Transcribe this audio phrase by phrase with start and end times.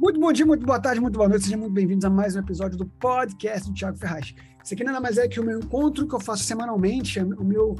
[0.00, 1.44] Muito bom dia, muito boa tarde, muito boa noite.
[1.44, 4.34] Sejam muito bem-vindos a mais um episódio do podcast do Thiago Ferraz.
[4.64, 7.76] Isso aqui nada mais é que o meu encontro que eu faço semanalmente, o meu,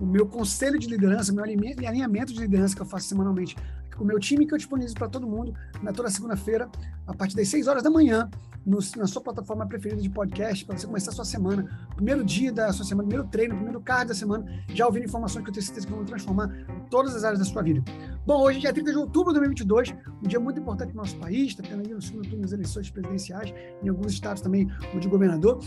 [0.00, 3.56] o meu conselho de liderança, o meu alinhamento de liderança que eu faço semanalmente
[4.00, 6.70] com o meu time que eu disponibilizo para todo mundo na toda segunda-feira,
[7.06, 8.30] a partir das 6 horas da manhã,
[8.64, 12.50] no, na sua plataforma preferida de podcast, para você começar a sua semana, primeiro dia
[12.50, 15.66] da sua semana, primeiro treino, primeiro card da semana, já ouvindo informações que eu tenho
[15.66, 16.48] certeza que vão transformar
[16.88, 17.84] todas as áreas da sua vida.
[18.26, 21.04] Bom, hoje é dia 30 de outubro de 2022, um dia muito importante para o
[21.04, 24.66] nosso país, está tendo aí no segundo turno das eleições presidenciais, em alguns estados também
[24.94, 25.62] o de governador.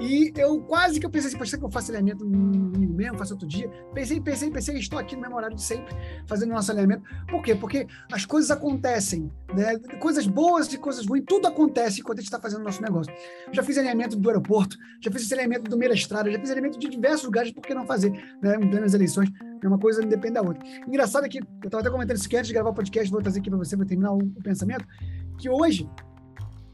[0.00, 3.18] E eu quase que eu pensei assim, pode ser que eu faça alinhamento no mesmo,
[3.18, 3.68] faço outro dia.
[3.92, 5.94] Pensei, pensei, pensei, estou aqui no mesmo horário de sempre,
[6.26, 7.02] fazendo nosso alinhamento.
[7.28, 7.54] Por quê?
[7.54, 9.78] Porque as coisas acontecem, né?
[10.00, 13.12] Coisas boas e coisas ruins, tudo acontece enquanto a gente está fazendo o nosso negócio.
[13.52, 16.88] Já fiz alinhamento do aeroporto, já fiz alinhamento do Meira Estrada, já fiz alinhamento de
[16.88, 18.10] diversos lugares, por que não fazer,
[18.42, 18.56] né?
[18.56, 19.30] Em plenas eleições,
[19.62, 20.62] é uma coisa depende da outra.
[20.86, 23.22] Engraçado é que, eu estava até comentando isso aqui antes de gravar o podcast, vou
[23.22, 24.86] trazer aqui para você, vou terminar o, o pensamento,
[25.38, 25.88] que hoje,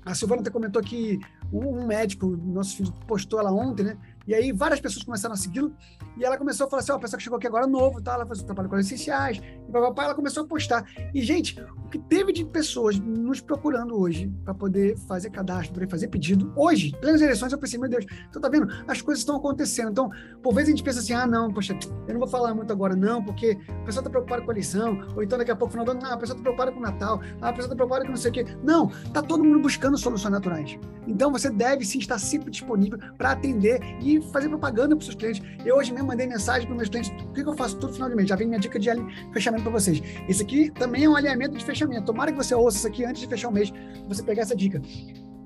[0.05, 1.19] a Silvana até comentou que
[1.53, 3.99] um, médico, nosso filho postou ela ontem, né?
[4.27, 5.75] E aí várias pessoas começaram a segui-lo
[6.17, 8.01] e ela começou a falar assim, ó, oh, a pessoa que chegou aqui agora novo,
[8.01, 8.15] tá?
[8.15, 10.85] Ela faz trabalho com essenciais, e papai, ela começou a postar.
[11.15, 15.89] E, gente, o que teve de pessoas nos procurando hoje para poder fazer cadastro, para
[15.89, 18.69] fazer pedido, hoje, pelas eleições, eu pensei, meu Deus, então tá vendo?
[18.87, 19.91] As coisas estão acontecendo.
[19.91, 20.11] Então,
[20.43, 22.95] por vezes a gente pensa assim, ah, não, poxa, eu não vou falar muito agora,
[22.95, 25.85] não, porque a pessoa tá preocupada com a eleição, ou então daqui a pouco, final
[25.85, 28.05] do ano, não, a pessoa tá preocupada com o Natal, ah, a pessoa tá preocupada
[28.05, 28.45] com não sei o quê.
[28.63, 30.79] Não, tá todo mundo buscando soluções naturais.
[31.07, 35.15] Então, você deve sim estar sempre disponível para atender e fazer propaganda para os seus
[35.15, 35.43] clientes.
[35.65, 38.09] Eu hoje mesmo mandei mensagem para meus clientes, o que, que eu faço todo final
[38.09, 38.29] de mês?
[38.29, 38.89] Já vem minha dica de
[39.33, 40.03] fechamento para vocês.
[40.27, 42.07] Esse aqui também é um alinhamento de fechamento.
[42.07, 43.71] Tomara que você ouça isso aqui antes de fechar o mês,
[44.09, 44.81] você pegar essa dica.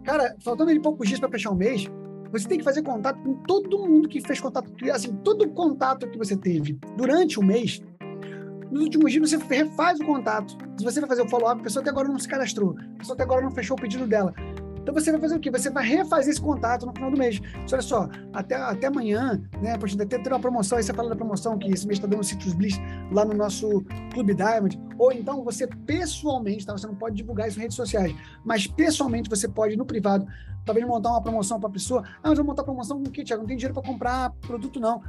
[0.05, 1.91] Cara, faltando ali poucos dias para fechar o mês,
[2.31, 6.19] você tem que fazer contato com todo mundo que fez contato, assim, todo contato que
[6.19, 7.81] você teve durante o mês.
[8.71, 10.57] Nos últimos dias você refaz o contato.
[10.77, 13.15] Se você vai fazer o follow-up, a pessoa até agora não se cadastrou, a pessoa
[13.15, 14.35] até agora não fechou o pedido dela.
[14.85, 15.51] Então você vai fazer o quê?
[15.51, 17.41] Você vai refazer esse contato no final do mês.
[17.73, 19.79] olha só, até, até amanhã, né?
[19.79, 22.23] Poxa, até ter uma promoção, aí você fala da promoção que esse mês está dando
[22.23, 22.79] Citrus Bliss
[23.11, 24.79] lá no nosso Clube Diamond.
[24.99, 26.73] Ou então você pessoalmente, tá?
[26.73, 28.15] Você não pode divulgar isso em redes sociais,
[28.45, 30.27] mas pessoalmente você pode, no privado,
[30.67, 32.03] talvez montar uma promoção para a pessoa.
[32.23, 33.43] Ah, mas vou montar promoção com o quê, Thiago?
[33.43, 35.03] Não tem dinheiro para comprar produto, não.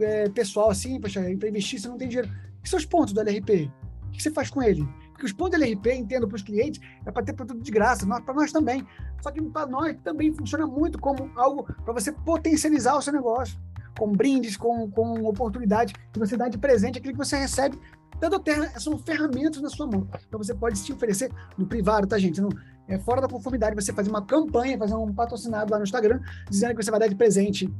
[0.00, 2.30] É, pessoal, assim, para investir, você não tem dinheiro.
[2.62, 3.68] E seus pontos do LRP?
[4.06, 4.86] O que você faz com ele?
[5.16, 8.34] Porque os pontos LRP, entendo para os clientes, é para ter produto de graça, para
[8.34, 8.86] nós também.
[9.22, 13.58] Só que para nós também funciona muito como algo para você potencializar o seu negócio,
[13.98, 17.80] com brindes, com, com oportunidade que você dá de presente, aquilo que você recebe
[18.20, 20.06] da Terra são ferramentas na sua mão.
[20.28, 22.40] Então você pode se oferecer no privado, tá, gente?
[22.40, 22.50] Não,
[22.86, 26.74] é fora da conformidade você fazer uma campanha, fazer um patrocinado lá no Instagram, dizendo
[26.74, 27.72] que você vai dar de presente,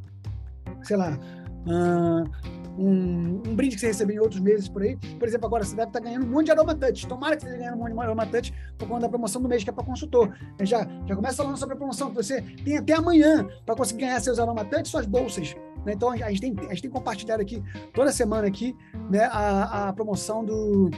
[0.83, 1.19] sei lá,
[1.67, 2.31] uh,
[2.79, 4.97] um, um, brinde que você recebeu em outros meses por aí.
[5.19, 7.07] Por exemplo, agora você deve estar ganhando um monte de aroma touch.
[7.07, 9.49] Tomara que você esteja ganhando um monte de aroma touch por conta da promoção do
[9.49, 10.35] mês que é para consultor.
[10.61, 14.21] Já, já começa falando sobre a promoção que você tem até amanhã para conseguir ganhar
[14.21, 15.55] seus aroma touch, suas bolsas.
[15.85, 15.93] Né?
[15.93, 17.63] Então a gente, tem, a gente tem compartilhado aqui
[17.95, 18.77] toda semana aqui
[19.11, 20.91] né, a, a promoção do,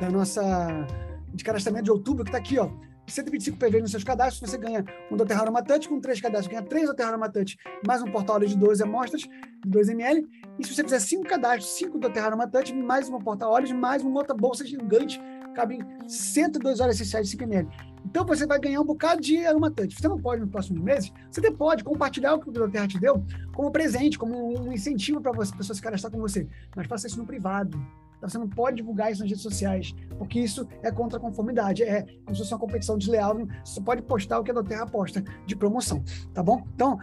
[0.00, 0.86] da nossa
[1.32, 2.70] de cadastramento de outubro que está aqui, ó.
[3.06, 6.86] 125 PV nos seus cadastros, você ganha um Doterra Touch, com três cadastros, ganha três
[6.86, 7.56] Doterra Touch,
[7.86, 9.30] mais um portal de 12 amostras, de
[9.66, 10.26] 2 ml.
[10.58, 14.34] E se você fizer cinco cadastros, cinco Doterra Touch, mais uma porta-óleos, mais uma outra
[14.34, 15.20] bolsa gigante,
[15.54, 17.68] cabe em 102 horas essenciais de 5 ml.
[18.04, 19.96] Então você vai ganhar um bocado de aromatante.
[19.96, 22.98] Você não pode nos próximos meses, você até pode compartilhar o que o Doterra te
[22.98, 26.46] deu como presente, como um incentivo para as pessoas se cadastrar com você.
[26.76, 27.80] Mas faça isso no privado
[28.28, 32.02] você não pode divulgar isso nas redes sociais, porque isso é contra a conformidade, é
[32.24, 33.36] como se fosse uma competição desleal.
[33.64, 36.02] Você pode postar o que a Doterra posta de promoção,
[36.32, 36.66] tá bom?
[36.74, 36.98] Então,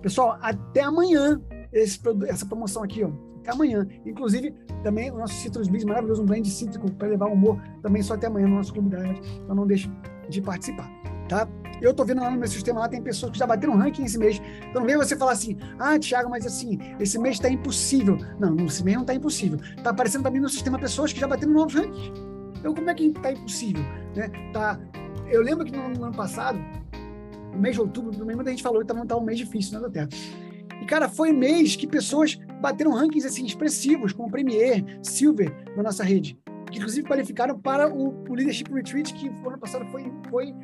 [0.00, 1.40] pessoal, até amanhã
[1.72, 3.10] esse, essa promoção aqui, ó.
[3.40, 3.86] Até amanhã.
[4.04, 8.02] Inclusive, também o nosso Citrus Bis maravilhoso, um blend cítrico para levar o humor, também
[8.02, 9.90] só até amanhã no nosso Clube da Então não deixe
[10.28, 10.88] de participar,
[11.28, 11.48] tá?
[11.80, 14.18] Eu tô vendo lá no meu sistema, lá tem pessoas que já bateram ranking esse
[14.18, 14.40] mês.
[14.68, 18.18] Então não vem você falar assim, ah, Thiago, mas assim, esse mês está impossível.
[18.38, 19.58] Não, esse mês não está impossível.
[19.82, 22.12] Tá aparecendo também no sistema pessoas que já bateram novos rankings.
[22.58, 23.82] Então como é que está impossível?
[24.14, 24.30] Né?
[24.52, 24.78] Tá,
[25.28, 26.58] eu lembro que no, no, ano passado,
[27.52, 29.80] no mês de outubro, no muita gente falou que estava tá um mês difícil né,
[29.80, 30.08] da Terra.
[30.82, 36.02] E, cara, foi mês que pessoas bateram rankings assim, expressivos, como Premier, Silver, na nossa
[36.02, 36.38] rede
[36.70, 40.54] que inclusive qualificaram para o, o Leadership Retreat, que no ano passado foi, foi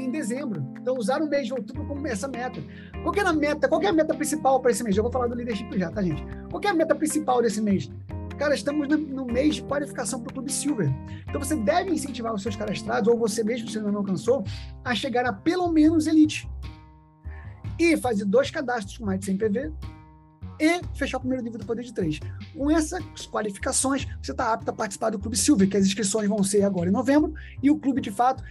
[0.00, 0.66] em dezembro.
[0.80, 2.62] Então, usar o mês de outubro como essa meta.
[3.02, 3.68] Qual é a meta?
[3.68, 4.96] Qual é a meta principal para esse mês?
[4.96, 6.24] Eu vou falar do leadership já, tá, gente?
[6.50, 7.90] Qual é a meta principal desse mês?
[8.38, 10.90] Cara, estamos no mês de qualificação para o Clube Silver.
[11.28, 14.44] Então, você deve incentivar os seus cadastrados, ou você mesmo, se não alcançou,
[14.84, 16.50] a chegar a pelo menos Elite.
[17.78, 19.72] E fazer dois cadastros com mais de 100 PV
[20.60, 22.20] e fechar o primeiro nível do Poder de Três.
[22.56, 26.42] Com essas qualificações, você está apto a participar do Clube Silver, que as inscrições vão
[26.44, 28.44] ser agora em novembro, e o clube, de fato,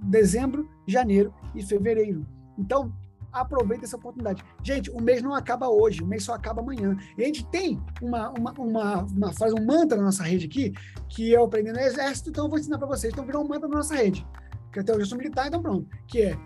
[0.00, 2.26] dezembro, janeiro e fevereiro.
[2.56, 2.92] Então,
[3.32, 4.42] aproveita essa oportunidade.
[4.62, 6.96] Gente, o mês não acaba hoje, o mês só acaba amanhã.
[7.16, 10.72] E a gente tem uma, uma, uma, uma frase, um mantra na nossa rede aqui,
[11.08, 13.12] que eu aprendi no exército, então eu vou ensinar para vocês.
[13.12, 14.26] Então virou um mantra na nossa rede.
[14.72, 15.86] Que até hoje eu sou militar, então pronto.
[16.06, 16.38] Que é,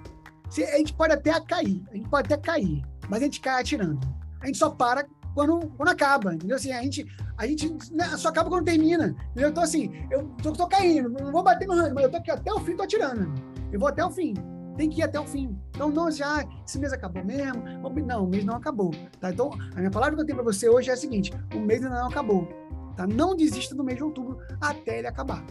[0.50, 3.60] se, a gente pode até cair, a gente pode até cair, mas a gente cai
[3.60, 4.00] atirando.
[4.40, 6.56] A gente só para quando, quando acaba, entendeu?
[6.56, 7.06] Assim, a gente,
[7.37, 9.50] a gente né, só acaba quando termina, entendeu?
[9.50, 12.31] Então, assim, eu tô, tô caindo, não vou bater no ranking, mas eu tô aqui
[12.31, 13.32] até o fim, tô atirando.
[13.73, 14.34] Eu vou até o fim
[14.76, 15.56] tem que ir até o fim.
[15.70, 17.62] Então, não já, esse mês acabou mesmo.
[18.06, 18.90] Não, o mês não acabou.
[19.20, 19.31] Tá?
[19.31, 21.82] Então, a minha palavra que eu tenho para você hoje é a seguinte: o mês
[21.82, 22.49] ainda não acabou.
[22.96, 23.06] Tá?
[23.06, 25.44] Não desista do mês de outubro até ele acabar.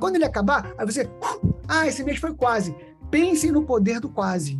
[0.00, 1.10] Quando ele acabar, aí você,
[1.66, 2.74] ah, esse mês foi quase.
[3.10, 4.58] Pense no poder do quase.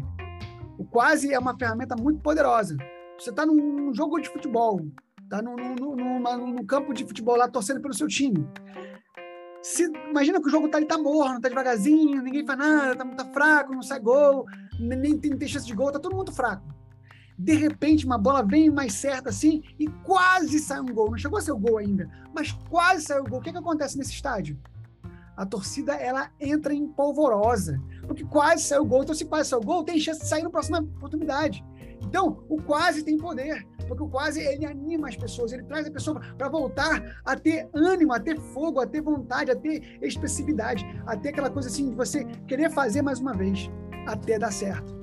[0.78, 2.76] O quase é uma ferramenta muito poderosa.
[3.18, 4.80] Você está num jogo de futebol,
[5.24, 8.48] está no, no, no, no, campo de futebol lá torcendo pelo seu time.
[9.60, 13.04] Se, imagina que o jogo tá, ele tá morno, tá devagarzinho, ninguém faz nada, tá,
[13.04, 14.46] tá fraco, não sai gol,
[14.78, 16.62] nem tem, tem chance de gol, tá todo mundo fraco.
[17.36, 21.10] De repente, uma bola vem mais certa assim e quase sai um gol.
[21.10, 23.40] Não chegou a ser o gol ainda, mas quase saiu o gol.
[23.40, 24.56] O que, que acontece nesse estádio?
[25.36, 29.02] A torcida ela entra em polvorosa, porque quase saiu o gol.
[29.02, 31.64] Então, se quase saiu o gol, tem chance de sair na próxima oportunidade.
[32.02, 35.90] Então, o quase tem poder, porque o quase ele anima as pessoas, ele traz a
[35.90, 40.84] pessoa para voltar a ter ânimo, a ter fogo, a ter vontade, a ter expressividade,
[41.06, 43.70] a ter aquela coisa assim de você querer fazer mais uma vez,
[44.06, 44.96] até dar certo.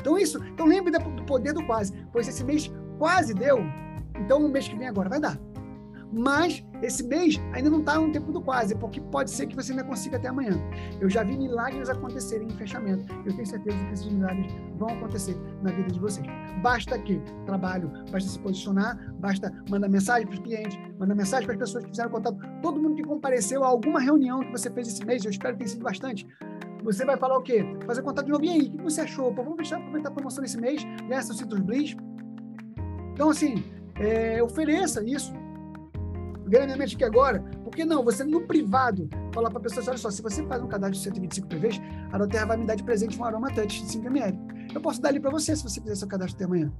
[0.00, 3.58] Então, isso, então lembre do poder do quase, pois esse mês quase deu,
[4.18, 5.38] então o mês que vem agora vai dar.
[6.12, 9.72] Mas esse mês ainda não está no tempo do quase, porque pode ser que você
[9.72, 10.52] ainda consiga até amanhã.
[11.00, 13.12] Eu já vi milagres acontecerem em fechamento.
[13.24, 16.26] Eu tenho certeza que esses milagres vão acontecer na vida de vocês.
[16.62, 21.54] Basta que trabalho, basta se posicionar, basta mandar mensagem para os clientes, mandar mensagem para
[21.54, 24.88] as pessoas que fizeram contato, todo mundo que compareceu a alguma reunião que você fez
[24.88, 26.26] esse mês, eu espero que tenha sido bastante.
[26.84, 27.64] Você vai falar o quê?
[27.84, 28.44] Fazer contato de novo.
[28.44, 29.34] E aí, o que você achou?
[29.34, 31.96] Pô, vamos deixar aproveitar a promoção desse mês, ganhar seu Citrus Bliss.
[33.12, 33.64] Então, assim,
[33.96, 35.34] é, ofereça isso
[36.46, 37.40] ganha minha mente aqui agora.
[37.64, 38.04] Por que não?
[38.04, 41.04] Você no privado falar para a pessoa, olha só, se você faz um cadastro de
[41.04, 41.80] 125 PVs,
[42.12, 44.38] a Doterra vai me dar de presente um aroma touch de 5 ml.
[44.74, 46.72] Eu posso dar ali para você se você fizer seu cadastro até amanhã.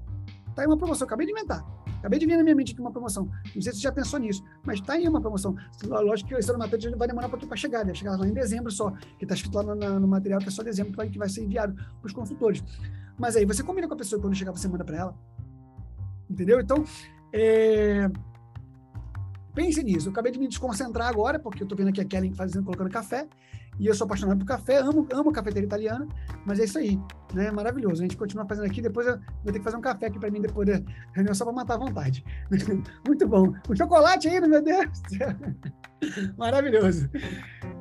[0.55, 1.63] Tá aí uma promoção, acabei de inventar.
[1.99, 3.25] Acabei de vir na minha mente aqui uma promoção.
[3.55, 5.55] Não sei se você já pensou nisso, mas tá aí uma promoção.
[5.85, 8.33] Lógico que esse aroma touch vai demorar um pouquinho para chegar, vai chegar lá em
[8.33, 11.29] dezembro só, que está escrito lá no, no, material que é só dezembro que vai
[11.29, 12.65] ser enviado para os consultores.
[13.19, 15.19] Mas aí você combina com a pessoa quando chegar, você manda para ela.
[16.31, 16.59] Entendeu?
[16.59, 16.85] Então,
[17.33, 18.11] é,
[19.57, 20.09] Pense nisso.
[20.09, 22.91] Eu acabei de me desconcentrar agora, porque eu estou vendo aqui a Kellen fazendo, colocando
[22.91, 23.27] café,
[23.79, 26.07] e eu sou apaixonado por café, amo, amo cafeteria italiana,
[26.45, 26.99] mas é isso aí,
[27.35, 27.51] né?
[27.51, 28.01] Maravilhoso.
[28.01, 30.31] A gente continua fazendo aqui, depois eu vou ter que fazer um café aqui para
[30.31, 30.81] mim depois da
[31.13, 32.25] reunião, só para matar a vontade.
[33.07, 33.53] Muito bom.
[33.69, 35.03] O chocolate ainda, meu Deus!
[36.37, 37.09] Maravilhoso.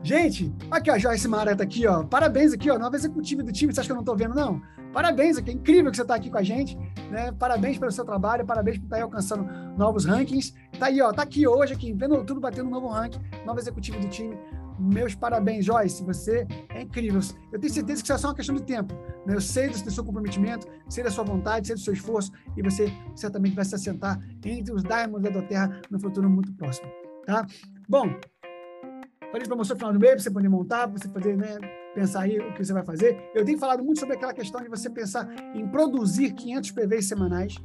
[0.04, 2.04] Gente, aqui a Joyce Mara tá aqui, ó.
[2.04, 2.78] Parabéns aqui, ó.
[2.78, 3.74] Nova executiva do time.
[3.74, 4.62] Você acha que eu não tô vendo, não?
[4.94, 5.50] Parabéns aqui.
[5.50, 6.78] É incrível que você tá aqui com a gente.
[7.10, 7.32] Né?
[7.32, 8.46] Parabéns pelo seu trabalho.
[8.46, 9.44] Parabéns por estar tá aí alcançando
[9.78, 10.54] novos rankings.
[10.80, 11.12] Tá aí, ó.
[11.12, 13.20] Tá aqui hoje, aqui, vendo tudo batendo um novo ranking.
[13.46, 14.38] Nova executiva do time.
[14.80, 16.04] Meus parabéns, Joyce.
[16.04, 17.19] Você é incrível.
[17.51, 18.94] Eu tenho certeza que isso é só uma questão de tempo.
[19.25, 19.36] Né?
[19.36, 22.31] Eu sei do seu comprometimento, sei da sua vontade, sei do seu esforço.
[22.56, 26.88] E você certamente vai se assentar entre os Diamonds da Terra no futuro muito próximo.
[27.25, 27.45] Tá?
[27.88, 28.08] Bom,
[29.22, 31.58] falei de promoção final do mês, para você poder montar, para você poder né,
[31.94, 33.17] pensar aí o que você vai fazer.
[33.34, 37.55] Eu tenho falado muito sobre aquela questão de você pensar em produzir 500 PVs semanais.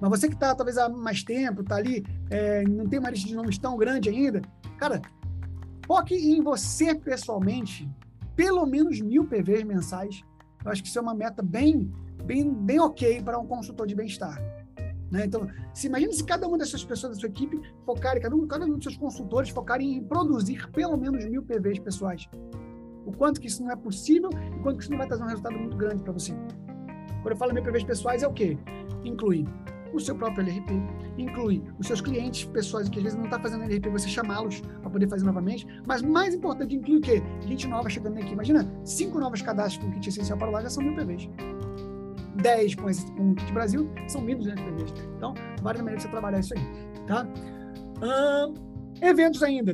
[0.00, 3.26] Mas você que está talvez há mais tempo, está ali, é, não tem uma lista
[3.28, 4.42] de nomes tão grande ainda,
[4.78, 5.00] cara,
[5.86, 7.88] foque em você pessoalmente,
[8.34, 10.22] pelo menos mil PVs mensais.
[10.64, 11.90] Eu acho que isso é uma meta bem,
[12.24, 14.36] bem, bem ok para um consultor de bem-estar.
[15.10, 15.24] Né?
[15.24, 18.66] Então, se imagina se cada uma dessas pessoas da sua equipe focarem, cada um, cada
[18.66, 22.28] um dos seus consultores focarem em produzir pelo menos mil PVs pessoais.
[23.06, 25.28] O quanto que isso não é possível e quanto que isso não vai trazer um
[25.28, 26.32] resultado muito grande para você.
[27.22, 28.58] Quando eu falo mil PVs pessoais, é o quê?
[29.04, 29.46] Inclui
[29.96, 30.72] o seu próprio LRP,
[31.18, 34.90] inclui os seus clientes pessoais que às vezes não está fazendo LRP, você chamá-los para
[34.90, 35.66] poder fazer novamente.
[35.86, 37.22] Mas mais importante, inclui o quê?
[37.46, 38.32] Gente nova chegando aqui.
[38.32, 41.28] Imagina, cinco novos cadastros com kit essencial para lá já são mil PVs.
[42.42, 44.94] 10 com, esse, com Kit Brasil, são 1.200 PVs.
[45.16, 46.60] Então, vale a pena você trabalhar isso aí,
[47.06, 47.26] tá?
[49.00, 49.72] eventos ainda.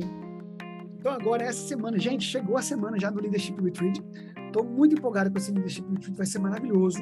[0.97, 4.01] Então, agora, essa semana, gente, chegou a semana já do Leadership Retreat.
[4.45, 6.99] Estou muito empolgado com esse Leadership Retreat, vai ser maravilhoso.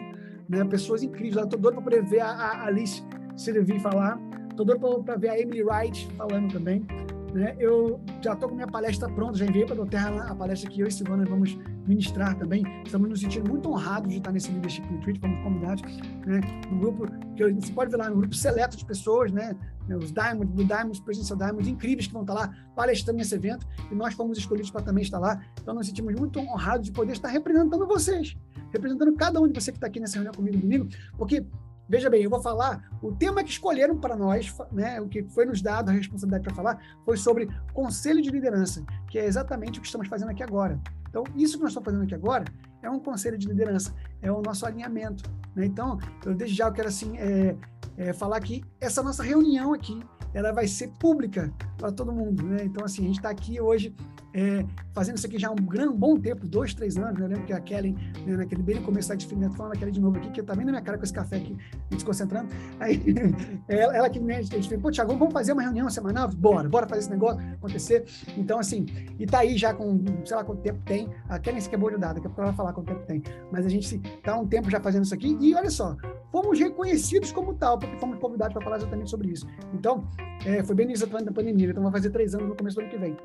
[0.47, 0.63] Né?
[0.65, 1.43] Pessoas incríveis.
[1.43, 3.03] Estou doido para poder ver a, a Alice
[3.35, 4.19] Sylvie falar.
[4.49, 6.85] Estou doido para ver a Emily Wright falando também.
[7.33, 7.55] Né?
[7.59, 10.81] Eu já estou com minha palestra pronta, já enviei para a Terra a palestra que
[10.81, 11.57] eu e Silvana vamos
[11.87, 12.63] ministrar também.
[12.85, 15.81] Estamos nos sentindo muito honrados de estar nesse Leadership Retreat, fomos convidados,
[16.25, 16.41] né?
[16.71, 19.55] Um grupo que você pode ver lá, um grupo seleto de pessoas, né?
[19.89, 23.95] Os Diamond, do Diamond, Presencial Diamond, incríveis que vão estar lá palestrando nesse evento e
[23.95, 25.41] nós fomos escolhidos para também estar lá.
[25.61, 28.37] Então, nos sentimos muito honrados de poder estar representando vocês,
[28.71, 31.45] representando cada um de vocês que está aqui nessa reunião comigo porque
[31.91, 35.45] Veja bem, eu vou falar, o tema que escolheram para nós, né, o que foi
[35.45, 39.81] nos dado a responsabilidade para falar, foi sobre conselho de liderança, que é exatamente o
[39.81, 40.79] que estamos fazendo aqui agora.
[41.09, 42.45] Então, isso que nós estamos fazendo aqui agora
[42.81, 45.29] é um conselho de liderança, é o nosso alinhamento.
[45.53, 45.65] Né?
[45.65, 47.57] Então, eu desde já quero assim, é,
[47.97, 50.01] é, falar que essa nossa reunião aqui,
[50.33, 52.43] ela vai ser pública para todo mundo.
[52.43, 52.59] Né?
[52.63, 53.93] Então, assim, a gente está aqui hoje
[54.33, 57.19] é, fazendo isso aqui já há um, grande, bom tempo, dois, três anos.
[57.19, 57.25] Né?
[57.25, 57.93] Eu lembro que a Kelly,
[58.25, 60.65] né, naquele bem começo da Infinito, falando a Kelly de novo aqui, que tá bem
[60.65, 62.49] na minha cara com esse café aqui, me desconcentrando.
[62.79, 63.01] Aí,
[63.67, 66.29] ela, ela que me a gente fez, pô, Thiago, vamos fazer uma reunião semanal?
[66.29, 68.05] Bora, bora fazer esse negócio acontecer.
[68.37, 68.85] Então, assim,
[69.19, 71.97] e tá aí já com, sei lá quanto tempo tem, a Kelly se quebrou de
[71.97, 73.23] dado, daqui a pouco ela vai falar quanto tempo tem.
[73.51, 75.97] Mas a gente tá há um tempo já fazendo isso aqui, e olha só,
[76.31, 79.45] fomos reconhecidos como tal, porque fomos convidados para falar exatamente sobre isso.
[79.73, 80.07] Então,
[80.45, 82.81] é, foi bem no início da pandemia, então vai fazer três anos no começo do
[82.81, 83.17] ano que vem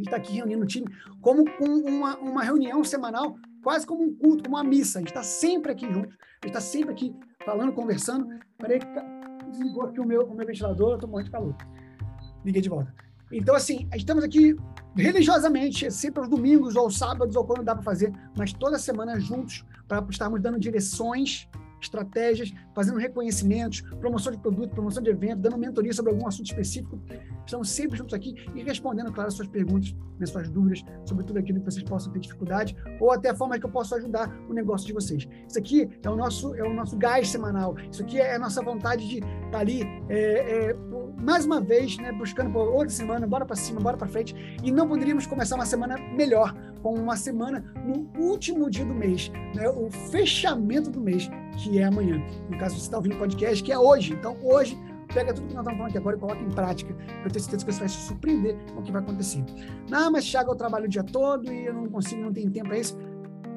[0.00, 0.86] gente está aqui reunindo o time
[1.20, 4.98] como com uma, uma reunião semanal, quase como um culto, como uma missa.
[4.98, 7.14] A gente está sempre aqui juntos, a gente está sempre aqui
[7.44, 8.26] falando, conversando.
[8.58, 8.80] Peraí,
[9.50, 11.56] desligou aqui o meu, o meu ventilador, eu estou morrendo de calor.
[12.44, 12.92] Liguei de volta.
[13.30, 14.56] Então, assim, estamos aqui
[14.96, 19.64] religiosamente, sempre aos domingos ou sábados, ou quando dá para fazer, mas toda semana juntos,
[19.86, 21.48] para estarmos dando direções
[21.80, 27.00] estratégias, fazendo reconhecimentos, promoção de produto, promoção de evento, dando mentoria sobre algum assunto específico.
[27.44, 31.38] Estamos sempre juntos aqui e respondendo, claro, as suas perguntas, as suas dúvidas sobre tudo
[31.38, 34.52] aquilo que vocês possam ter dificuldade ou até a forma que eu posso ajudar o
[34.52, 35.26] negócio de vocês.
[35.48, 37.74] Isso aqui é o nosso, é o nosso gás semanal.
[37.90, 40.76] Isso aqui é a nossa vontade de estar ali, é, é,
[41.20, 44.34] mais uma vez, né, buscando por outra semana, bora para cima, bora para frente.
[44.62, 49.30] E não poderíamos começar uma semana melhor, com uma semana no último dia do mês,
[49.54, 51.28] né, o fechamento do mês,
[51.62, 52.22] que é amanhã.
[52.48, 54.14] No caso, você está ouvindo o podcast, que é hoje.
[54.14, 54.78] Então, hoje,
[55.12, 56.94] pega tudo que nós estamos falando aqui agora e coloca em prática.
[57.24, 59.44] Eu tenho certeza que você vai se surpreender com o que vai acontecer.
[59.88, 62.68] Não, mas Thiago, eu trabalho o dia todo e eu não consigo, não tenho tempo
[62.68, 62.98] para isso.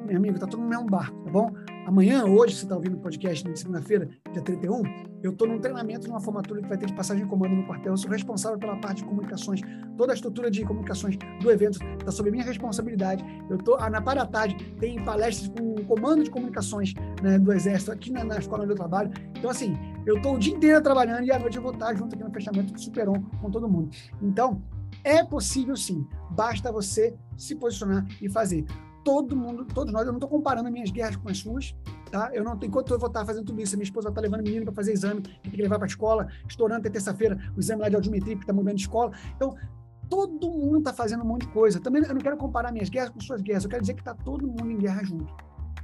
[0.06, 1.50] Meu amigo, tá todo no mesmo barco, tá bom?
[1.86, 4.82] Amanhã, hoje, você está ouvindo o podcast na segunda-feira, dia 31,
[5.22, 7.92] eu estou num treinamento numa formatura que vai ter de passagem de comando no quartel.
[7.92, 9.60] Eu sou responsável pela parte de comunicações.
[9.96, 13.22] Toda a estrutura de comunicações do evento está sob minha responsabilidade.
[13.50, 17.52] Eu estou na parte da tarde, tem palestras com o comando de comunicações né, do
[17.52, 19.10] Exército aqui na, na, escola onde eu trabalho.
[19.36, 19.76] Então, assim,
[20.06, 22.30] eu estou o dia inteiro trabalhando e à noite eu vou estar junto aqui no
[22.30, 23.90] fechamento do Superon com todo mundo.
[24.22, 24.62] Então,
[25.02, 28.64] é possível sim, basta você se posicionar e fazer
[29.04, 31.76] todo mundo, todos nós, eu não estou comparando minhas guerras com as suas,
[32.10, 32.30] tá?
[32.32, 34.74] Eu não, enquanto eu vou estar fazendo tudo isso, minha esposa estar levando menino para
[34.74, 37.96] fazer exame, tem que levar para a escola, estourando até terça-feira o exame lá de
[37.96, 39.12] audiometria, que está mudando de escola.
[39.36, 39.54] Então,
[40.08, 41.78] todo mundo está fazendo um monte de coisa.
[41.78, 44.14] Também eu não quero comparar minhas guerras com suas guerras, eu quero dizer que está
[44.14, 45.32] todo mundo em guerra junto.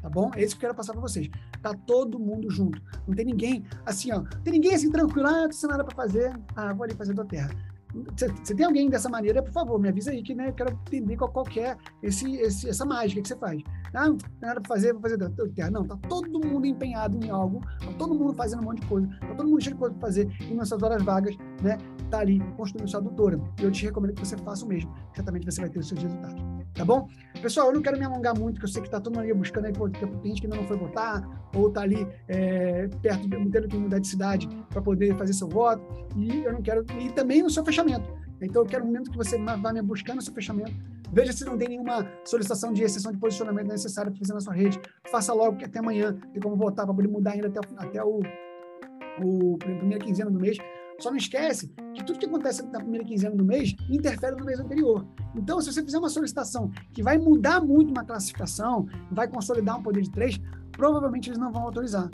[0.00, 0.30] Tá bom?
[0.34, 1.28] É isso que eu quero passar para vocês.
[1.60, 2.80] Tá todo mundo junto.
[3.06, 4.22] Não tem ninguém assim, ó.
[4.42, 5.28] Tem ninguém assim tranquilo.
[5.28, 6.34] Ah, não tem nada para fazer.
[6.56, 7.50] Ah, vou ali fazer da terra.
[8.14, 11.16] Você tem alguém dessa maneira, por favor, me avisa aí que né, eu quero entender
[11.16, 13.62] qual, qual é esse, esse, essa mágica que você faz.
[13.92, 15.18] Ah, não tem nada para fazer, vou fazer
[15.54, 15.70] terra.
[15.70, 19.08] Não, tá todo mundo empenhado em algo, tá todo mundo fazendo um monte de coisa,
[19.20, 21.76] tá todo mundo cheio de coisa para fazer e nessas horas vagas, né,
[22.10, 23.40] tá ali construindo sua doutora.
[23.60, 24.94] Eu te recomendo que você faça o mesmo.
[25.14, 26.59] Certamente você vai ter os seus resultados.
[26.74, 27.08] Tá bom?
[27.42, 29.34] Pessoal, eu não quero me alongar muito, porque eu sei que tá todo mundo ali
[29.34, 31.22] buscando aí, pô, tem gente que ainda não foi votar,
[31.54, 35.82] ou tá ali é, perto, tendo que mudar de cidade para poder fazer seu voto,
[36.16, 38.08] e eu não quero, e também no seu fechamento.
[38.40, 40.72] Então, eu quero um momento que você vá me buscando o seu fechamento,
[41.12, 44.54] veja se não tem nenhuma solicitação de exceção de posicionamento necessária para fazer na sua
[44.54, 48.04] rede, faça logo, que até amanhã tem como votar para poder mudar ainda até, até
[48.04, 48.20] o,
[49.22, 50.56] o primeira quinzena do mês.
[51.00, 54.60] Só não esquece que tudo que acontece na primeira quinzena do mês interfere no mês
[54.60, 55.06] anterior.
[55.34, 59.82] Então, se você fizer uma solicitação que vai mudar muito uma classificação, vai consolidar um
[59.82, 60.38] poder de três,
[60.72, 62.10] provavelmente eles não vão autorizar.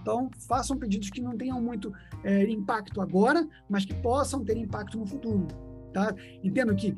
[0.00, 1.92] Então, façam pedidos que não tenham muito
[2.24, 5.46] é, impacto agora, mas que possam ter impacto no futuro.
[5.92, 6.14] Tá?
[6.42, 6.96] Entendo que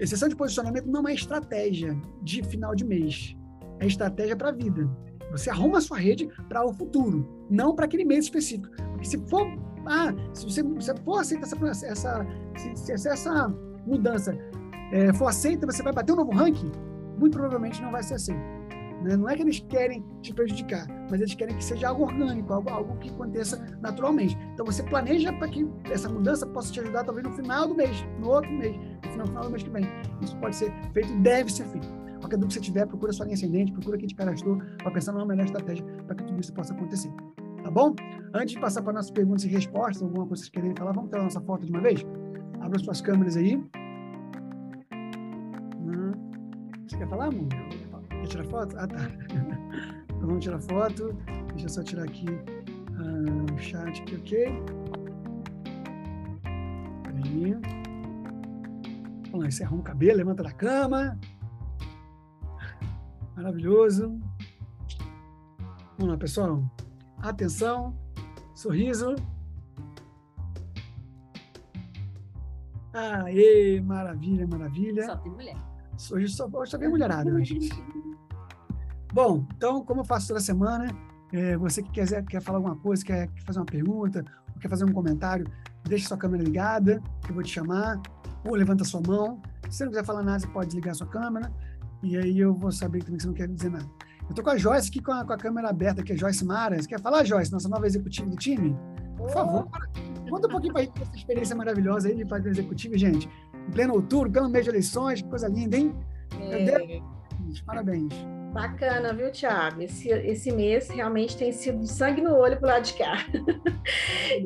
[0.00, 3.36] exceção de posicionamento não é estratégia de final de mês,
[3.78, 4.88] é estratégia para a vida.
[5.30, 8.74] Você arruma a sua rede para o futuro, não para aquele mês específico.
[8.92, 9.46] Porque se for
[9.86, 12.26] ah, se você, se for aceitar essa, essa,
[12.56, 13.48] se, se essa
[13.86, 14.36] mudança
[14.92, 16.70] é, for aceita, você vai bater um novo ranking?
[17.18, 18.56] Muito provavelmente não vai ser aceito.
[19.02, 19.16] Né?
[19.16, 22.68] Não é que eles querem te prejudicar, mas eles querem que seja algo orgânico, algo,
[22.70, 24.36] algo que aconteça naturalmente.
[24.52, 28.04] Então você planeja para que essa mudança possa te ajudar talvez no final do mês,
[28.20, 29.86] no outro mês, no final, no final do mês que vem.
[30.20, 31.86] Isso pode ser feito e deve ser feito.
[32.20, 35.12] Qualquer dúvida que você tiver, procura sua linha ascendente, procura quem te cadastrou para pensar
[35.12, 37.12] numa melhor estratégia para que tudo isso possa acontecer.
[37.66, 37.96] Tá bom?
[38.32, 41.10] Antes de passar para nossas perguntas e respostas, alguma coisa que vocês querem falar, vamos
[41.10, 42.00] ter a nossa foto de uma vez?
[42.60, 43.56] Abra suas câmeras aí.
[45.80, 46.12] Hum.
[46.86, 47.48] Você quer falar, amor?
[48.08, 48.76] Quer tirar foto?
[48.78, 48.98] Ah, tá.
[50.06, 51.12] Então vamos tirar foto.
[51.48, 54.62] Deixa eu só tirar aqui uh, o chat aqui, ok?
[57.02, 57.52] Peraí.
[59.24, 61.18] Vamos lá, encerra o cabelo, levanta da cama.
[63.34, 64.20] Maravilhoso.
[65.98, 66.62] Vamos lá, pessoal.
[67.22, 67.96] Atenção.
[68.54, 69.14] Sorriso.
[72.92, 75.04] Aê, maravilha, maravilha.
[75.04, 75.56] Só tem mulher.
[76.12, 77.58] Hoje só, só vem mulherada hoje.
[79.12, 80.88] Bom, então, como eu faço toda semana,
[81.32, 84.84] é, você que quer, quer falar alguma coisa, quer fazer uma pergunta, ou quer fazer
[84.84, 85.46] um comentário,
[85.84, 88.00] deixa sua câmera ligada, que eu vou te chamar,
[88.44, 89.40] ou levanta sua mão.
[89.70, 91.50] Se você não quiser falar nada, você pode desligar sua câmera,
[92.02, 93.86] e aí eu vou saber também que você não quer dizer nada.
[94.28, 96.44] Eu tô com a Joyce aqui com a, com a câmera aberta, que é Joyce
[96.44, 96.76] Mara.
[96.76, 98.76] Você quer falar, Joyce, nossa nova executiva do time?
[99.16, 99.68] Por favor,
[100.28, 103.28] conta um pouquinho pra gente essa experiência maravilhosa aí de fazer executivo, gente.
[103.68, 105.94] Em pleno outubro, pelo mês de eleições, que coisa linda, hein?
[106.40, 107.00] É.
[107.64, 108.12] Parabéns.
[108.52, 109.82] Bacana, viu, Thiago?
[109.82, 113.16] Esse, esse mês realmente tem sido sangue no olho pro lado de cá.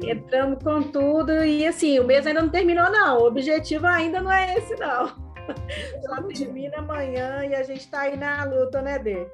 [0.05, 3.19] Entramos com tudo e assim, o mês ainda não terminou, não.
[3.19, 5.07] O objetivo ainda não é esse, não.
[6.03, 9.27] Já termina amanhã e a gente está aí na luta, né, Dê?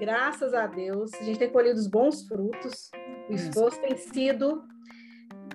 [0.00, 2.90] Graças a Deus, a gente tem colhido os bons frutos.
[3.28, 4.64] O esforço tem sido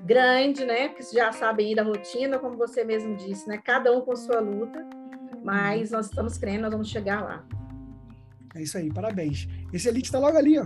[0.06, 0.90] grande, né?
[0.90, 3.58] Porque já sabe aí da rotina, como você mesmo disse, né?
[3.58, 4.88] Cada um com sua luta,
[5.44, 7.44] mas nós estamos crendo, nós vamos chegar lá.
[8.54, 9.48] É isso aí, parabéns.
[9.74, 10.66] Esse Elite está logo ali, ó.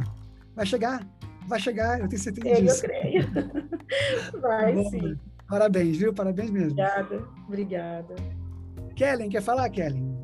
[0.54, 1.08] Vai chegar,
[1.48, 2.86] vai chegar, eu tenho certeza eu disso.
[2.86, 3.30] Eu creio.
[4.42, 5.18] Vai, Bom, sim.
[5.48, 6.14] Parabéns, viu?
[6.14, 6.74] Parabéns mesmo.
[6.74, 8.16] Obrigada, obrigada.
[8.96, 10.19] Kellen, quer falar, Kellen?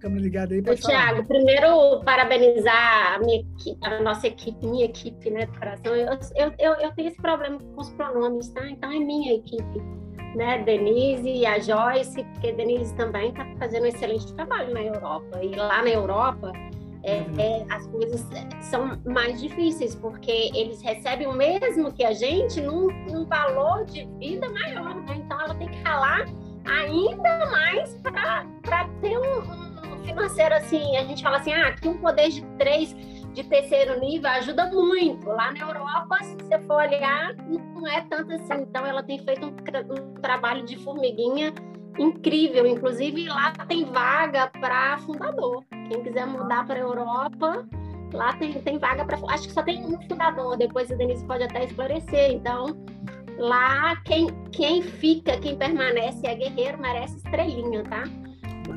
[0.00, 3.42] Câmera ligada aí, pode Tiago, primeiro parabenizar a, minha
[3.82, 5.94] a nossa equipe, minha equipe, né, do coração.
[5.94, 8.68] Eu, eu, eu, eu tenho esse problema com os pronomes, tá?
[8.68, 9.80] Então é minha equipe,
[10.36, 10.62] né?
[10.62, 15.42] Denise e a Joyce, porque Denise também está fazendo um excelente trabalho na Europa.
[15.42, 16.52] E lá na Europa,
[17.02, 17.34] é, uhum.
[17.38, 18.26] é, as coisas
[18.60, 24.04] são mais difíceis, porque eles recebem o mesmo que a gente num, num valor de
[24.18, 25.16] vida maior, né?
[25.16, 26.24] Então ela tem que ralar
[26.64, 29.67] ainda mais para ter um, um,
[30.08, 30.96] financeiro assim.
[30.96, 32.94] A gente fala assim, ah, aqui um poder de três
[33.32, 35.28] de terceiro nível ajuda muito.
[35.28, 38.62] Lá na Europa, se você for olhar, não é tanto assim.
[38.62, 41.52] Então ela tem feito um, um trabalho de formiguinha
[41.98, 42.66] incrível.
[42.66, 45.64] Inclusive, lá tem vaga para fundador.
[45.88, 47.66] Quem quiser mudar para a Europa,
[48.12, 49.18] lá tem, tem vaga para.
[49.32, 52.32] Acho que só tem um fundador, depois a Denise pode até esclarecer.
[52.32, 52.76] Então,
[53.38, 58.02] Lá, quem, quem fica, quem permanece é guerreiro, merece estrelinha, tá?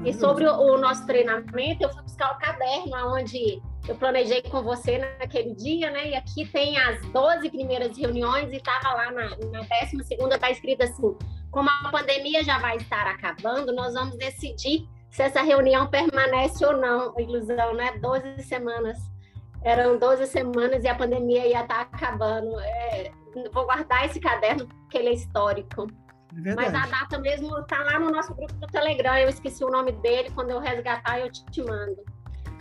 [0.06, 4.98] E sobre o, nosso treinamento, eu fui buscar o caderno onde eu planejei com você
[5.20, 6.10] naquele dia, né?
[6.10, 10.50] E aqui tem as 12 primeiras reuniões e estava lá na, na 12 segunda, está
[10.50, 11.16] escrito assim,
[11.52, 16.78] como a pandemia já vai estar acabando, nós vamos decidir se essa reunião permanece ou
[16.78, 17.14] não.
[17.20, 17.98] Ilusão, né?
[18.00, 18.98] 12 semanas.
[19.64, 22.60] Eram 12 semanas e a pandemia ia estar tá acabando.
[22.60, 23.12] É,
[23.54, 25.88] vou guardar esse caderno porque ele é histórico.
[26.46, 29.18] É Mas a data mesmo está lá no nosso grupo do Telegram.
[29.18, 30.32] Eu esqueci o nome dele.
[30.34, 31.98] Quando eu resgatar, eu te, te mando.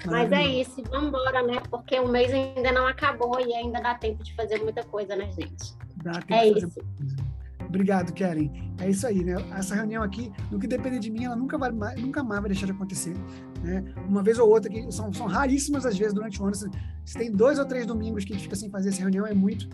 [0.07, 1.61] Mas é isso, vamos embora, né?
[1.71, 5.31] Porque o mês ainda não acabou e ainda dá tempo de fazer muita coisa, né,
[5.33, 5.75] gente?
[5.97, 7.31] Dá tempo é de fazer isso.
[7.67, 8.51] Obrigado, Karen.
[8.81, 9.35] É isso aí, né?
[9.57, 12.67] Essa reunião aqui, no que depender de mim, ela nunca, vai, nunca mais vai deixar
[12.67, 13.15] de acontecer.
[13.63, 13.85] Né?
[14.09, 16.55] Uma vez ou outra, que são, são raríssimas as vezes durante o ano.
[16.55, 16.69] Se,
[17.05, 19.35] se tem dois ou três domingos que a gente fica sem fazer essa reunião, é
[19.35, 19.69] muito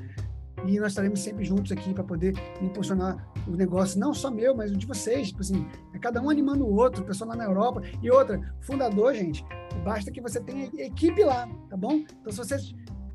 [0.67, 4.71] e nós estaremos sempre juntos aqui para poder impulsionar o negócio, não só meu, mas
[4.71, 7.45] o de vocês, tipo assim, é cada um animando o outro, o pessoal lá na
[7.45, 7.83] Europa.
[8.03, 9.45] E outra, fundador, gente,
[9.85, 12.05] basta que você tenha equipe lá, tá bom?
[12.21, 12.57] Então, se você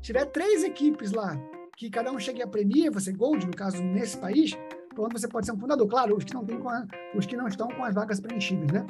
[0.00, 1.36] tiver três equipes lá,
[1.76, 4.56] que cada um chegue a premia, você Gold, no caso, nesse país,
[4.94, 5.88] pronto, você pode ser um fundador.
[5.88, 6.86] Claro, os que não, tem a,
[7.16, 8.86] os que não estão com as vagas preenchidas, né?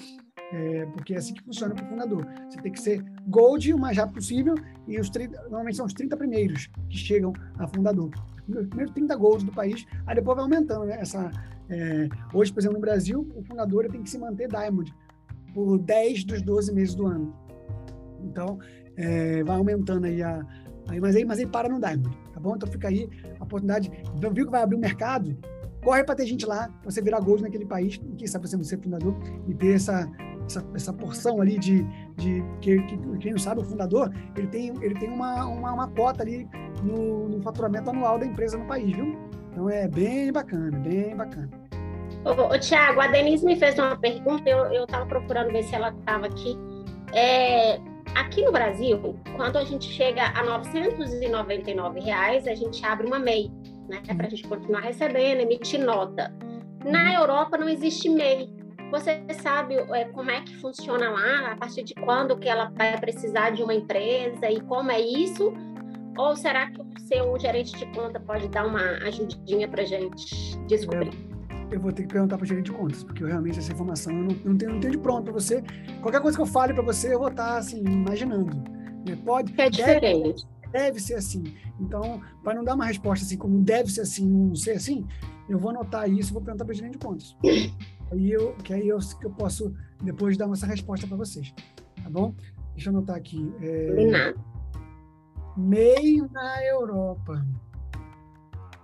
[0.52, 2.26] É, porque é assim que funciona para o fundador.
[2.48, 4.54] Você tem que ser Gold o mais rápido possível
[4.86, 8.10] e os 30, normalmente são os 30 primeiros que chegam a fundador
[8.46, 10.98] primeiro 30 gols do país, aí depois vai aumentando, né?
[11.00, 11.30] Essa,
[11.68, 14.94] é, hoje, por exemplo, no Brasil, o fundador tem que se manter Diamond
[15.54, 17.34] por 10 dos 12 meses do ano.
[18.24, 18.58] Então,
[18.96, 20.44] é, vai aumentando aí a.
[20.88, 22.56] Aí, mas, aí, mas aí para no Diamond, tá bom?
[22.56, 23.90] Então fica aí a oportunidade.
[24.16, 25.36] Então, viu que vai abrir o mercado?
[25.82, 28.64] Corre para ter gente lá, você virar gold naquele país, e quem sabe você não
[28.64, 29.16] ser fundador
[29.48, 30.08] e ter essa,
[30.46, 31.84] essa, essa porção ali de,
[32.16, 35.88] de que, que, quem não sabe, o fundador, ele tem, ele tem uma, uma, uma
[35.88, 36.48] cota ali
[36.82, 39.16] no, no faturamento anual da empresa no país, viu?
[39.50, 41.50] Então é bem bacana, bem bacana.
[42.24, 45.90] Ô, ô Tiago, a Denise me fez uma pergunta, eu estava procurando ver se ela
[45.90, 46.56] estava aqui.
[47.12, 47.78] É,
[48.14, 53.50] aqui no Brasil, quando a gente chega a 999 reais, a gente abre uma MEI,
[53.88, 54.00] né?
[54.16, 56.32] Para a gente continuar recebendo, emitir nota.
[56.84, 58.61] Na Europa não existe MEI.
[58.92, 61.52] Você sabe é, como é que funciona lá?
[61.52, 65.50] A partir de quando que ela vai precisar de uma empresa e como é isso?
[66.18, 71.10] Ou será que o seu gerente de conta pode dar uma ajudinha para gente descobrir?
[71.70, 73.72] É, eu vou ter que perguntar para o gerente de contas, porque eu, realmente essa
[73.72, 75.64] informação eu não, não, tenho, não tenho de pronto para você.
[76.02, 78.54] Qualquer coisa que eu fale para você, eu vou estar tá, assim, imaginando.
[79.08, 79.16] Né?
[79.24, 79.58] Pode.
[79.58, 80.46] É diferente.
[80.70, 81.42] Deve, deve ser assim.
[81.80, 85.06] Então, para não dar uma resposta assim, como deve ser assim, não ser assim,
[85.48, 87.34] eu vou anotar isso e vou perguntar para o gerente de contas.
[88.12, 91.52] Aí eu, que aí eu, que eu posso depois dar essa resposta para vocês.
[92.02, 92.34] Tá bom?
[92.74, 93.52] Deixa eu anotar aqui.
[93.60, 94.34] É,
[95.56, 97.44] MEI na Europa.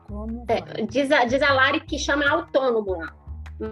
[0.07, 3.15] Como é, diz, a, diz a Lari que chama autônomo lá.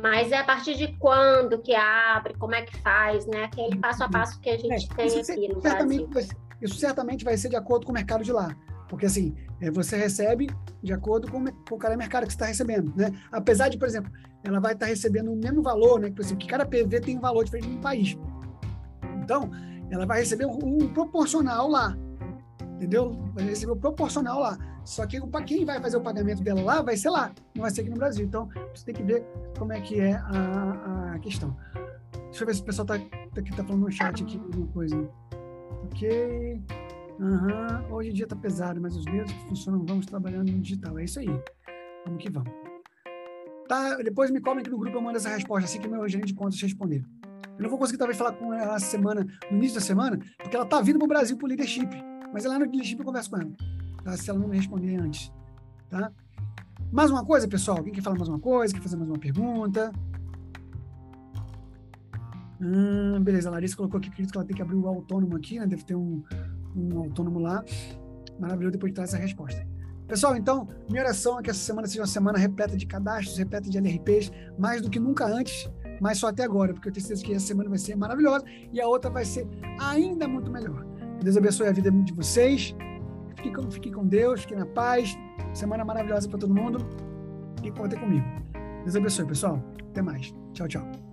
[0.02, 3.44] Mas é a partir de quando que abre, como é que faz, né?
[3.44, 6.08] Aquele passo a passo que a gente é, tem aqui no Brasil.
[6.10, 6.26] Vai,
[6.60, 8.54] isso certamente vai ser de acordo com o mercado de lá.
[8.88, 10.48] Porque, assim, é, você recebe
[10.82, 13.12] de acordo com, com o cara de mercado que você está recebendo, né?
[13.30, 14.10] Apesar de, por exemplo,
[14.46, 16.10] ela vai estar tá recebendo o mesmo valor, né?
[16.10, 18.16] Por exemplo, que cada PV tem um valor diferente no país.
[19.22, 19.50] Então,
[19.90, 21.96] ela vai receber um, proporcional lá,
[22.74, 23.12] entendeu?
[23.34, 24.56] Vai receber o proporcional lá.
[24.84, 27.70] Só que para quem vai fazer o pagamento dela lá, vai ser lá, não vai
[27.70, 28.24] ser aqui no Brasil.
[28.24, 29.24] Então, você tem que ver
[29.58, 31.56] como é que é a, a questão.
[32.26, 35.10] Deixa eu ver se o pessoal está tá, tá falando no chat aqui alguma coisa.
[35.84, 36.62] Ok.
[37.18, 37.94] Uhum.
[37.94, 40.98] Hoje em dia está pesado, mas os dedos funcionam, vamos trabalhando no digital.
[40.98, 41.40] É isso aí.
[42.04, 42.65] Vamos que vamos.
[43.68, 46.28] Tá, depois me cobrem aqui no grupo, eu mando essa resposta, assim que meu gerente
[46.28, 47.04] de contas responder.
[47.58, 50.64] Eu não vou conseguir talvez falar com ela semana, no início da semana, porque ela
[50.64, 51.88] está vindo para o Brasil para o leadership.
[52.32, 53.50] Mas lá no leadership eu converso com ela,
[54.04, 54.16] tá?
[54.16, 55.32] se ela não me responder antes.
[55.88, 56.12] Tá?
[56.92, 57.82] Mais uma coisa, pessoal?
[57.82, 58.72] Quem quer falar mais uma coisa?
[58.72, 59.90] Quer fazer mais uma pergunta?
[62.60, 65.66] Hum, beleza, a Larissa colocou aqui, que ela tem que abrir o autônomo aqui, né?
[65.66, 66.22] Deve ter um,
[66.74, 67.64] um autônomo lá.
[68.38, 69.65] Maravilhoso depois de trazer essa resposta.
[70.06, 73.68] Pessoal, então, minha oração é que essa semana seja uma semana repleta de cadastros, repleta
[73.68, 75.68] de LRPs, mais do que nunca antes,
[76.00, 78.80] mas só até agora, porque eu tenho certeza que essa semana vai ser maravilhosa e
[78.80, 79.46] a outra vai ser
[79.80, 80.86] ainda muito melhor.
[81.22, 82.74] Deus abençoe a vida de vocês.
[83.36, 83.62] Fiquem com,
[84.00, 85.16] com Deus, fiquem na paz.
[85.52, 86.78] Semana maravilhosa para todo mundo.
[87.64, 88.24] E contem comigo.
[88.84, 89.62] Deus abençoe, pessoal.
[89.90, 90.32] Até mais.
[90.52, 91.05] Tchau, tchau.